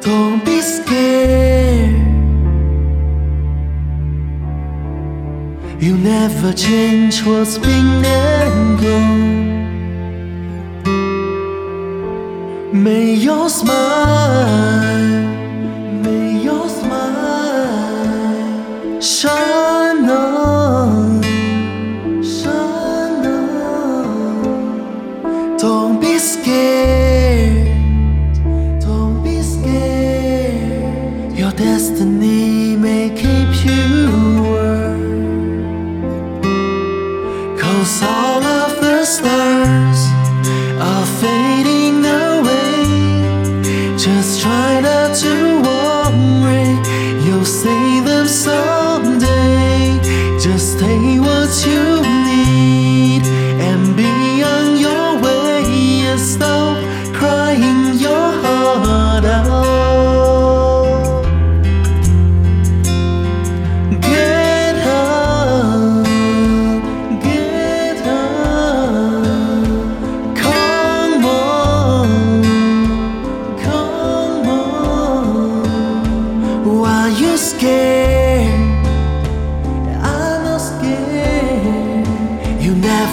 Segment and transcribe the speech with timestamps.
[0.00, 1.94] Don't be scared.
[5.80, 9.52] You never change what's been and gone.
[12.72, 15.28] May your smile,
[16.02, 17.40] may your smile
[19.00, 19.71] shine.
[26.22, 27.66] Scared,
[28.80, 31.32] don't be scared.
[31.36, 34.08] Your destiny may keep you
[34.40, 35.02] warm.
[37.58, 39.41] Cause all of the stars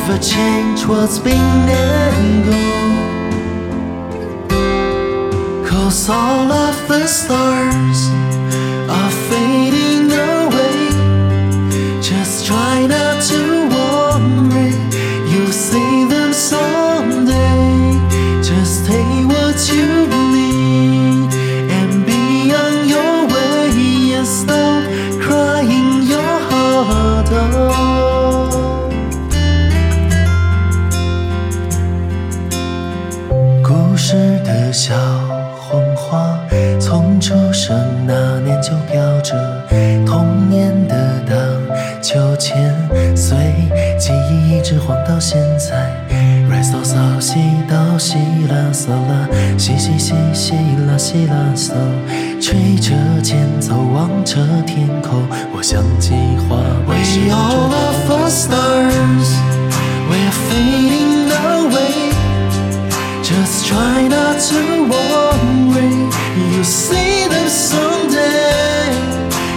[0.09, 2.38] never change what's been and
[35.57, 36.39] 红花，
[36.79, 39.35] 从出生那年就飘着
[40.05, 41.37] 童年的荡
[42.01, 42.73] 秋千，
[43.15, 43.37] 随
[43.97, 45.93] 记忆一直晃到现在。
[46.49, 48.17] 瑞嗦嗦西哆西
[48.49, 50.55] 啦嗦啦，西西西西
[50.87, 51.73] 啦西啦嗦，
[52.41, 54.35] 吹着前奏望着
[54.65, 55.23] 天空，
[55.55, 56.15] 我像计
[56.47, 56.57] 划
[56.87, 59.29] 为时 We all of us stars,
[60.09, 62.11] we're fading away.
[63.21, 65.28] Just try not to worry.
[66.69, 68.93] See them someday.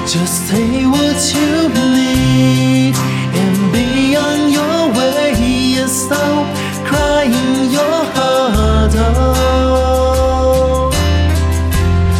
[0.06, 2.96] Just take what you need
[3.42, 6.46] and be on your way stop
[6.86, 10.12] crying your heart out.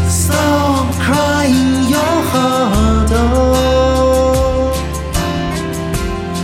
[0.08, 4.74] Stop crying your heart out.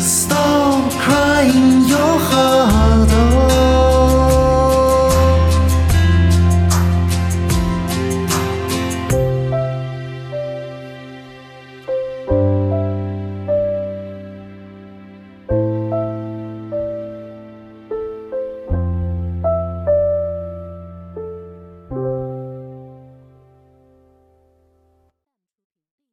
[0.01, 1.78] Stop crying